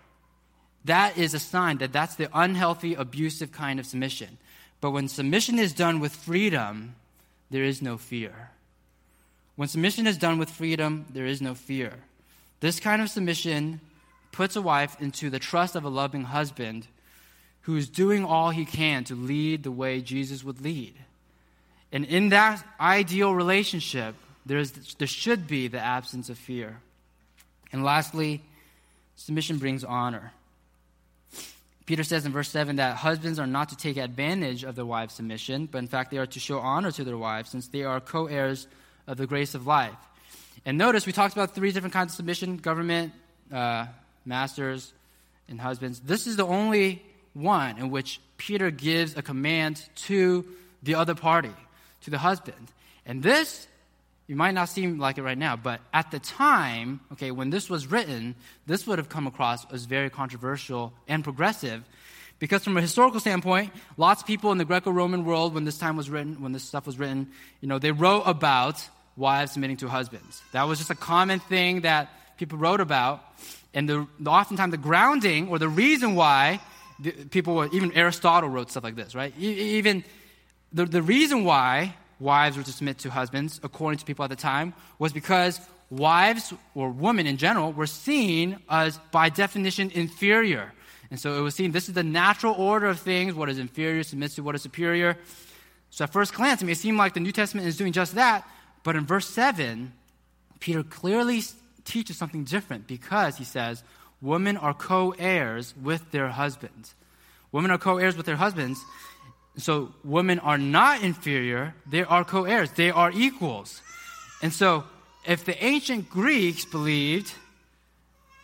[0.86, 4.38] that is a sign that that's the unhealthy, abusive kind of submission.
[4.80, 6.96] But when submission is done with freedom,
[7.50, 8.52] there is no fear.
[9.58, 11.92] When submission is done with freedom, there is no fear.
[12.62, 13.82] This kind of submission
[14.32, 16.88] puts a wife into the trust of a loving husband
[17.66, 20.94] who is doing all he can to lead the way Jesus would lead.
[21.92, 24.14] And in that ideal relationship,
[24.46, 26.78] there, is, there should be the absence of fear.
[27.72, 28.44] And lastly,
[29.16, 30.32] submission brings honor.
[31.88, 35.16] Peter says in verse 7 that husbands are not to take advantage of their wives'
[35.16, 38.00] submission, but in fact they are to show honor to their wives since they are
[38.00, 38.68] co heirs
[39.08, 39.96] of the grace of life.
[40.68, 43.12] And notice we talked about three different kinds of submission government,
[43.52, 43.88] uh,
[44.24, 44.94] masters,
[45.50, 46.00] and husbands.
[46.00, 47.02] This is the only
[47.36, 50.44] one in which Peter gives a command to
[50.82, 51.54] the other party,
[52.02, 52.72] to the husband.
[53.06, 53.68] And this,
[54.28, 57.70] you might not seem like it right now, but at the time, okay, when this
[57.70, 61.84] was written, this would have come across as very controversial and progressive.
[62.40, 65.96] Because from a historical standpoint, lots of people in the Greco-Roman world, when this time
[65.96, 67.28] was written, when this stuff was written,
[67.62, 68.84] you know, they wrote about
[69.16, 70.42] wives submitting to husbands.
[70.52, 73.24] That was just a common thing that people wrote about.
[73.74, 76.60] And the, oftentimes the grounding or the reason why
[77.30, 79.34] people were, even Aristotle wrote stuff like this, right?
[79.38, 80.04] Even
[80.72, 84.36] the, the reason why wives were to submit to husbands, according to people at the
[84.36, 90.74] time, was because wives or women in general were seen as, by definition, inferior.
[91.12, 93.34] And so it was seen this is the natural order of things.
[93.34, 95.18] What is inferior submits to what is superior.
[95.90, 98.48] So at first glance, it may seem like the New Testament is doing just that.
[98.84, 99.94] But in verse 7,
[100.60, 101.44] Peter clearly
[101.86, 103.84] teaches something different because he says,
[104.26, 106.96] Women are co heirs with their husbands.
[107.52, 108.84] Women are co heirs with their husbands.
[109.58, 113.82] So women are not inferior, they are co heirs, they are equals.
[114.42, 114.84] And so,
[115.26, 117.34] if the ancient Greeks believed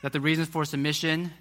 [0.03, 1.31] that the reasons for submission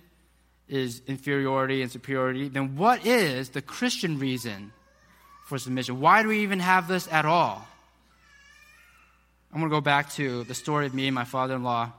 [0.68, 4.72] is inferiority and superiority, then what is the Christian reason
[5.46, 6.00] for submission?
[6.00, 7.66] Why do we even have this at all?
[9.53, 11.92] I'm going to go back to the story of me and my father in law.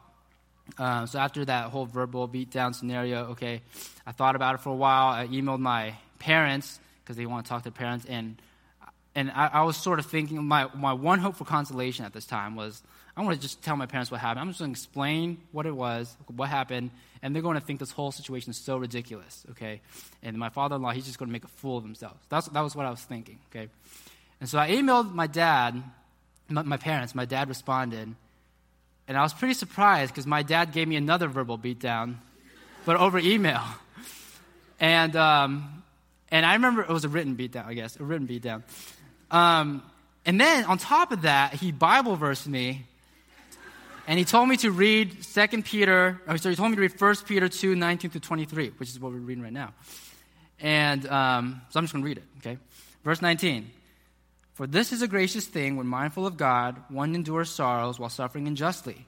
[0.77, 3.61] Uh, so, after that whole verbal beatdown scenario, okay,
[4.05, 5.07] I thought about it for a while.
[5.07, 8.41] I emailed my parents because they want to talk to parents, and
[9.15, 12.25] and I, I, was sort of thinking my, my one hope for consolation at this
[12.25, 12.81] time was
[13.15, 14.39] I want to just tell my parents what happened.
[14.39, 17.79] I'm just going to explain what it was, what happened, and they're going to think
[17.79, 19.81] this whole situation is so ridiculous, okay?
[20.23, 22.17] And my father-in-law, he's just going to make a fool of himself.
[22.29, 23.69] That's, that was what I was thinking, okay?
[24.39, 25.83] And so I emailed my dad,
[26.47, 27.13] my, my parents.
[27.13, 28.15] My dad responded,
[29.11, 32.15] and I was pretty surprised because my dad gave me another verbal beatdown,
[32.85, 33.61] but over email.
[34.83, 35.83] And um,
[36.31, 38.63] and I remember it was a written beatdown, I guess, a written beatdown.
[39.29, 39.83] Um,
[40.25, 42.87] and then on top of that, he Bible versed me,
[44.07, 46.19] and he told me to read Second Peter.
[46.27, 48.89] Or sorry, he told me to read First Peter two nineteen through twenty three, which
[48.89, 49.71] is what we're reading right now.
[50.59, 52.23] And um, so I'm just going to read it.
[52.39, 52.57] Okay,
[53.03, 53.69] verse nineteen.
[54.53, 58.47] For this is a gracious thing when mindful of God, one endures sorrows while suffering
[58.47, 59.05] unjustly.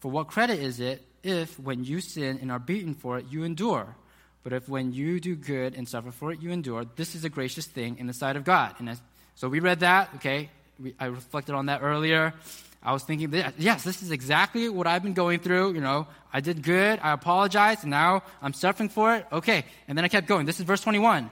[0.00, 3.44] For what credit is it if, when you sin and are beaten for it, you
[3.44, 3.96] endure?
[4.42, 7.30] But if when you do good and suffer for it, you endure, this is a
[7.30, 8.74] gracious thing in the sight of God.
[8.78, 9.00] And
[9.34, 10.50] so we read that, okay?
[10.78, 12.34] We, I reflected on that earlier.
[12.82, 15.72] I was thinking, yes, this is exactly what I've been going through.
[15.72, 19.26] You know, I did good, I apologized, and now I'm suffering for it.
[19.32, 19.64] Okay.
[19.88, 20.44] And then I kept going.
[20.44, 21.30] This is verse 21.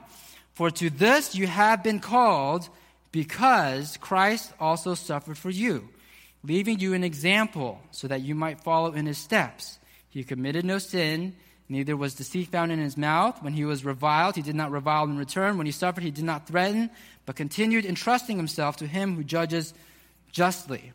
[0.53, 2.67] For to this you have been called
[3.13, 5.87] because Christ also suffered for you,
[6.43, 9.79] leaving you an example so that you might follow in his steps.
[10.09, 11.33] He committed no sin
[11.69, 13.41] Neither was deceit found in his mouth.
[13.41, 15.57] When he was reviled, he did not revile in return.
[15.57, 16.89] When he suffered, he did not threaten,
[17.25, 19.73] but continued entrusting himself to him who judges
[20.31, 20.91] justly.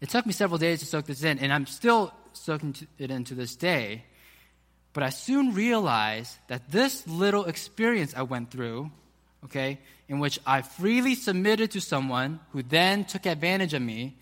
[0.00, 3.24] It took me several days to soak this in, and I'm still soaking it in
[3.24, 4.04] to this day.
[4.92, 8.90] But I soon realized that this little experience I went through,
[9.44, 14.16] okay, in which I freely submitted to someone who then took advantage of me,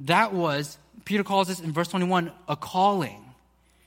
[0.00, 3.24] that was, Peter calls this in verse 21, a calling.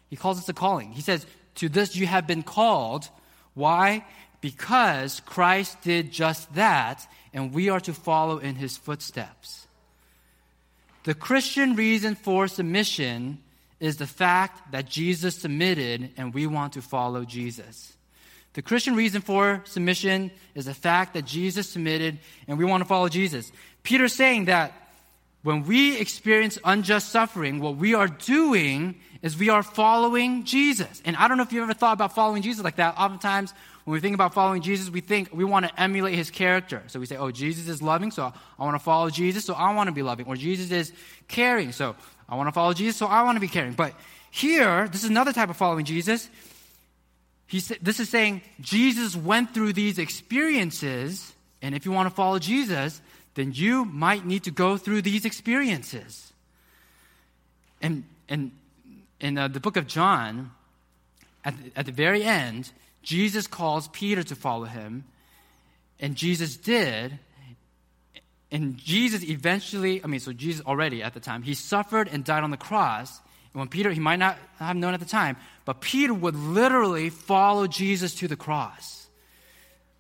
[0.10, 0.91] He calls us a calling.
[0.91, 3.10] He says, To this you have been called.
[3.56, 4.06] Why?
[4.41, 9.67] Because Christ did just that, and we are to follow in his footsteps.
[11.04, 13.39] The Christian reason for submission
[13.80, 17.91] is the fact that Jesus submitted and we want to follow Jesus.
[18.53, 22.87] The Christian reason for submission is the fact that Jesus submitted and we want to
[22.87, 23.51] follow Jesus.
[23.81, 24.73] Peter's saying that
[25.41, 31.01] when we experience unjust suffering, what we are doing is we are following Jesus.
[31.03, 32.95] And I don't know if you've ever thought about following Jesus like that.
[32.97, 36.83] Oftentimes, when we think about following Jesus, we think we want to emulate his character.
[36.87, 39.73] So we say, oh, Jesus is loving, so I want to follow Jesus, so I
[39.73, 40.27] want to be loving.
[40.27, 40.93] Or Jesus is
[41.27, 41.95] caring, so
[42.29, 43.73] I want to follow Jesus, so I want to be caring.
[43.73, 43.93] But
[44.31, 46.29] here, this is another type of following Jesus.
[47.53, 52.39] He, this is saying Jesus went through these experiences, and if you want to follow
[52.39, 52.99] Jesus,
[53.35, 56.33] then you might need to go through these experiences.
[57.79, 58.49] And, and
[59.19, 60.49] in uh, the book of John,
[61.45, 62.71] at the, at the very end,
[63.03, 65.03] Jesus calls Peter to follow him,
[65.99, 67.19] and Jesus did.
[68.51, 72.43] And Jesus eventually, I mean, so Jesus already at the time, he suffered and died
[72.43, 73.21] on the cross.
[73.53, 77.67] When Peter, he might not have known at the time, but Peter would literally follow
[77.67, 79.07] Jesus to the cross.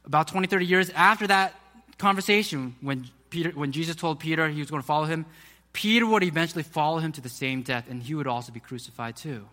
[0.05, 1.53] About 20, 30 years after that
[1.97, 5.25] conversation, when Peter, when Jesus told Peter he was going to follow him,
[5.71, 9.15] Peter would eventually follow him to the same death, and he would also be crucified
[9.15, 9.45] too.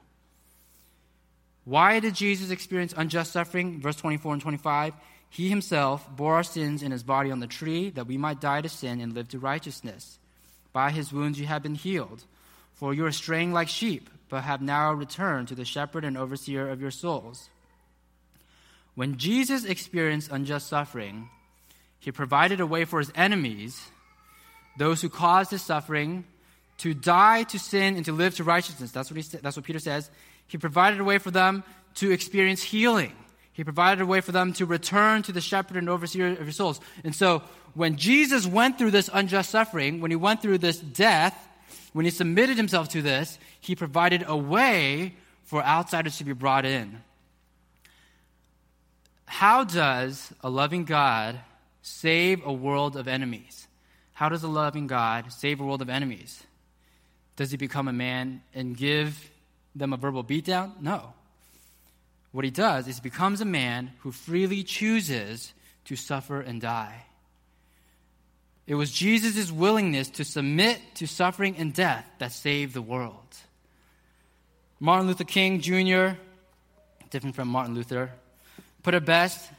[1.65, 3.81] Why did Jesus experience unjust suffering?
[3.81, 4.95] Verse 24 and 25.
[5.29, 8.63] He himself bore our sins in his body on the tree, that we might die
[8.63, 10.19] to sin and live to righteousness.
[10.73, 12.25] By his wounds you have been healed.
[12.75, 16.69] For you are straying like sheep, but have now returned to the shepherd and overseer
[16.69, 17.51] of your souls.
[18.95, 21.29] When Jesus experienced unjust suffering,
[21.99, 23.81] he provided a way for his enemies,
[24.79, 26.25] those who caused his suffering,
[26.79, 28.91] to die to sin and to live to righteousness.
[28.91, 30.11] That's what, he, that's what Peter says.
[30.47, 31.63] He provided a way for them
[31.97, 33.13] to experience healing.
[33.53, 36.53] He provided a way for them to return to the shepherd and overseer of your
[36.53, 36.81] souls.
[37.05, 37.43] And so,
[37.75, 41.49] when Jesus went through this unjust suffering, when he went through this death,
[41.93, 45.15] when he submitted himself to this, he provided a way
[45.45, 47.03] for outsiders to be brought in.
[49.27, 51.41] How does a loving God
[51.83, 53.67] save a world of enemies.
[54.13, 56.43] How does a loving God save a world of enemies?
[57.37, 59.31] Does he become a man and give
[59.75, 60.81] them a verbal beatdown?
[60.81, 61.15] No.
[62.33, 65.53] What he does is he becomes a man who freely chooses
[65.87, 67.07] to suffer and die.
[68.71, 73.37] It was Jesus' willingness to submit to suffering and death that saved the world.
[74.79, 76.17] Martin Luther King Jr.,
[77.11, 78.13] different from Martin Luther,
[78.85, 79.51] put it best.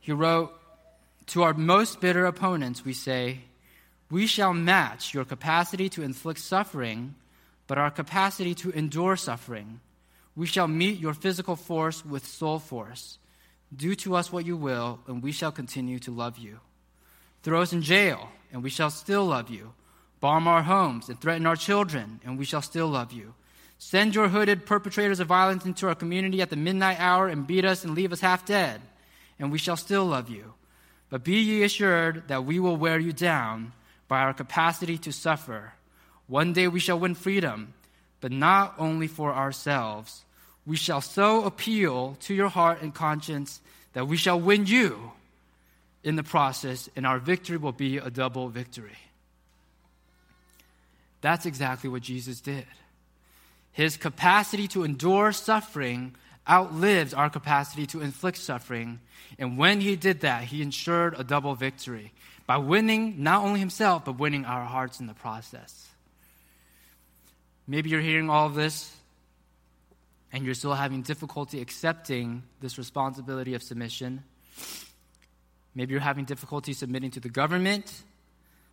[0.00, 0.58] He wrote,
[1.26, 3.40] To our most bitter opponents, we say,
[4.10, 7.14] We shall match your capacity to inflict suffering,
[7.66, 9.80] but our capacity to endure suffering.
[10.34, 13.18] We shall meet your physical force with soul force.
[13.76, 16.60] Do to us what you will, and we shall continue to love you.
[17.42, 19.72] Throw us in jail, and we shall still love you.
[20.20, 23.34] Bomb our homes and threaten our children, and we shall still love you.
[23.78, 27.64] Send your hooded perpetrators of violence into our community at the midnight hour and beat
[27.64, 28.80] us and leave us half dead,
[29.38, 30.54] and we shall still love you.
[31.10, 33.72] But be ye assured that we will wear you down
[34.08, 35.74] by our capacity to suffer.
[36.26, 37.74] One day we shall win freedom,
[38.20, 40.24] but not only for ourselves.
[40.66, 43.60] We shall so appeal to your heart and conscience
[43.92, 45.12] that we shall win you
[46.04, 48.96] in the process, and our victory will be a double victory.
[51.20, 52.66] That's exactly what Jesus did.
[53.72, 56.14] His capacity to endure suffering
[56.48, 59.00] outlives our capacity to inflict suffering.
[59.38, 62.12] And when he did that, he ensured a double victory
[62.46, 65.86] by winning not only himself, but winning our hearts in the process.
[67.66, 68.94] Maybe you're hearing all of this
[70.32, 74.24] and you're still having difficulty accepting this responsibility of submission.
[75.78, 78.02] Maybe you're having difficulty submitting to the government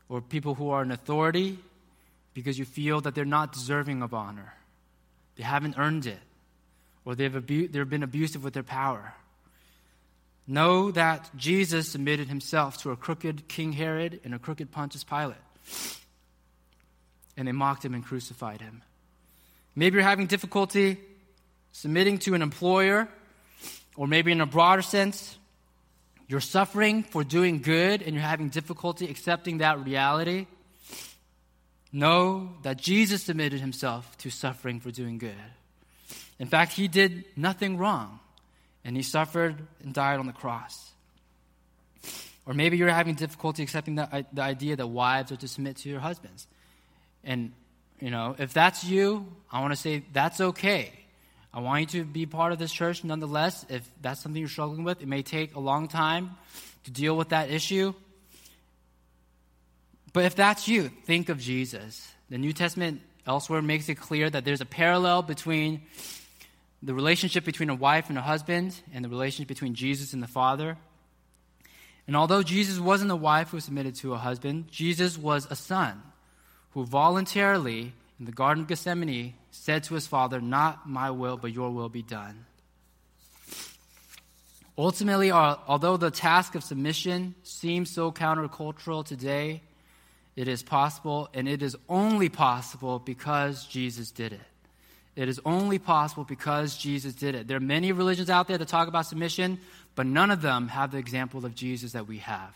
[0.10, 1.60] or people who are in authority
[2.34, 4.56] because you feel that they're not deserving of honor.
[5.36, 6.18] They haven't earned it,
[7.06, 9.14] or they've, abu- they've been abusive with their power.
[10.48, 15.38] Know that Jesus submitted himself to a crooked King Herod and a crooked Pontius Pilate.
[17.38, 18.82] And they mocked him and crucified him.
[19.76, 20.98] Maybe you're having difficulty
[21.72, 23.08] submitting to an employer,
[23.96, 25.38] or maybe in a broader sense,
[26.28, 30.48] you're suffering for doing good and you're having difficulty accepting that reality.
[31.92, 35.36] Know that Jesus submitted himself to suffering for doing good.
[36.40, 38.20] In fact, he did nothing wrong,
[38.84, 40.92] and he suffered and died on the cross.
[42.46, 45.90] Or maybe you're having difficulty accepting the, the idea that wives are to submit to
[45.90, 46.48] your husbands.
[47.24, 47.54] And,
[48.02, 50.92] you know, if that's you, I want to say that's okay.
[51.56, 53.66] I want you to be part of this church nonetheless.
[53.70, 56.32] If that's something you're struggling with, it may take a long time
[56.84, 57.94] to deal with that issue.
[60.12, 62.12] But if that's you, think of Jesus.
[62.30, 65.84] The New Testament elsewhere makes it clear that there's a parallel between
[66.84, 70.28] the relationship between a wife and a husband and the relationship between Jesus and the
[70.28, 70.78] Father.
[72.06, 76.04] And although Jesus wasn't a wife who submitted to a husband, Jesus was a son
[76.72, 81.52] who voluntarily, in the Garden of Gethsemane, said to his Father, Not my will, but
[81.54, 82.46] your will be done.
[84.78, 89.62] Ultimately, uh, although the task of submission seems so countercultural today,
[90.36, 94.42] it is possible, and it is only possible because Jesus did it.
[95.16, 97.48] It is only possible because Jesus did it.
[97.48, 99.60] There are many religions out there that talk about submission,
[99.96, 102.54] but none of them have the example of Jesus that we have.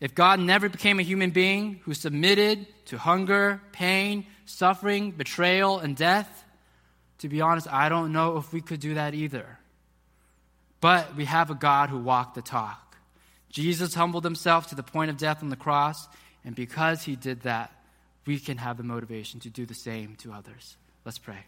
[0.00, 5.96] If God never became a human being who submitted to hunger, pain, suffering, betrayal, and
[5.96, 6.44] death,
[7.18, 9.58] to be honest, I don't know if we could do that either.
[10.80, 12.96] But we have a God who walked the talk.
[13.50, 16.08] Jesus humbled himself to the point of death on the cross,
[16.44, 17.72] and because he did that,
[18.26, 20.76] we can have the motivation to do the same to others.
[21.04, 21.44] Let's pray.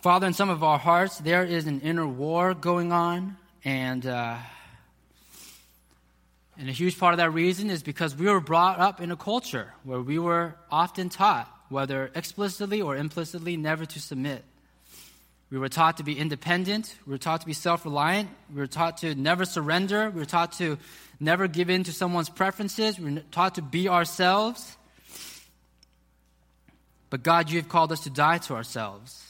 [0.00, 4.36] Father, in some of our hearts, there is an inner war going on, and, uh,
[6.58, 9.16] and a huge part of that reason is because we were brought up in a
[9.16, 14.44] culture where we were often taught, whether explicitly or implicitly, never to submit.
[15.50, 16.96] We were taught to be independent.
[17.06, 18.28] We were taught to be self reliant.
[18.52, 20.10] We were taught to never surrender.
[20.10, 20.78] We were taught to
[21.20, 22.98] never give in to someone's preferences.
[22.98, 24.76] We were taught to be ourselves.
[27.08, 29.27] But God, you have called us to die to ourselves.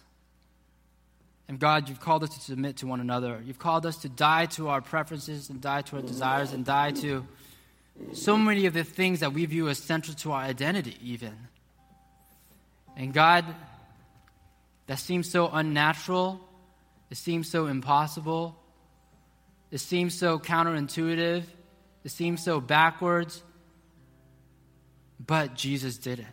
[1.49, 3.43] And God, you've called us to submit to one another.
[3.45, 6.93] You've called us to die to our preferences and die to our desires and die
[6.93, 7.27] to
[8.13, 11.35] so many of the things that we view as central to our identity, even.
[12.97, 13.47] And God,
[14.87, 16.41] that seems so unnatural.
[17.11, 18.55] It seems so impossible.
[19.71, 21.45] It seems so counterintuitive.
[22.05, 23.43] It seems so backwards.
[25.25, 26.27] But Jesus did it.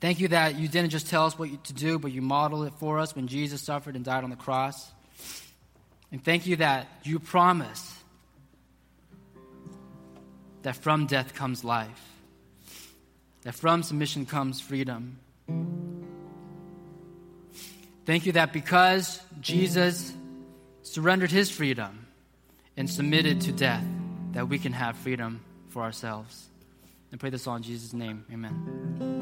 [0.00, 2.72] Thank you that you didn't just tell us what to do, but you modeled it
[2.78, 4.90] for us when Jesus suffered and died on the cross.
[6.10, 7.94] And thank you that you promise
[10.62, 12.02] that from death comes life,
[13.42, 15.18] that from submission comes freedom.
[18.06, 20.12] Thank you that because Jesus
[20.82, 22.06] surrendered his freedom
[22.76, 23.84] and submitted to death,
[24.32, 26.48] that we can have freedom for ourselves.
[27.12, 28.24] And pray this all in Jesus' name.
[28.32, 29.19] Amen.